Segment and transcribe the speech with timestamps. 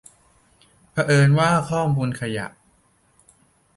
[0.91, 2.47] เผอิญว่าข้อมูลขยะ